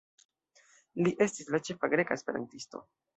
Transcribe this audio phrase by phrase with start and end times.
[1.03, 2.83] Li estis la ĉefa greka esperantisto.